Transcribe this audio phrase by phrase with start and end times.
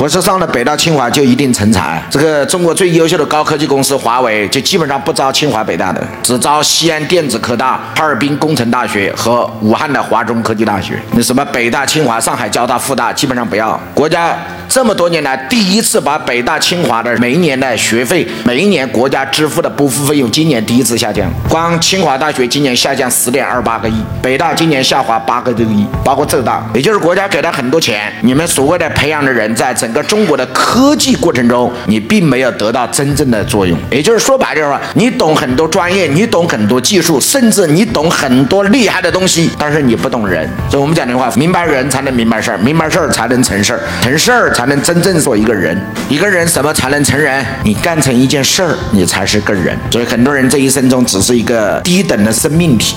[0.00, 2.02] 不是上了北大清华就一定成才。
[2.08, 10.98] 这个中国最优秀的高科技公司华为就基本上不招清华北大的，只招西安电子科大、哈尔滨工程大学和武汉的华中科技大学。
[11.12, 13.78] 那什么北大、清华、上海交大、复大基本上不要。
[13.92, 14.34] 国家
[14.70, 21.28] 这么多年来第一次把北大、清华的每一年的学费，每一年国家支付的拨付费用，今年第一次下降。
[21.48, 29.90] 光清华大学今年下降十点二八个亿，北大今年下滑八个多亿，包括浙大，也就是国家给了很多钱，你们所谓的培养的人在整。
[29.92, 33.76] 个中国的科技过程中，你并没有得到真正的作用。
[33.90, 40.48] 也就是说白了说，你懂很多专业，你懂很多技术，甚至你懂很多厉害的东西，但是你不懂人。
[40.70, 45.74] 所以我们讲的话，明白人才能明白事儿，明白事儿才能成事儿，成事儿才能真正做一个人。
[46.10, 47.42] 一个人什么才能成人？
[47.64, 49.74] 你干成一件事儿，你才是个人。
[49.90, 52.96] 所以很多人这一生中只是一个低等的生命体。